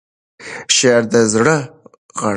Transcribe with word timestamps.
شعر 0.75 1.01
د 1.11 1.15
زړه 1.33 1.55
غږ 2.19 2.23
دی. 2.23 2.29